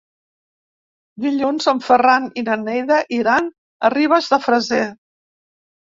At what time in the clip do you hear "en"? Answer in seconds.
1.73-1.83